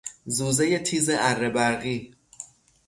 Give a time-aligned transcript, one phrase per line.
[0.25, 2.15] زوزهی تیز اره برقی